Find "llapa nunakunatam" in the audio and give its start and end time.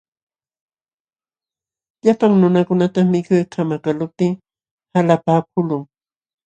2.03-3.07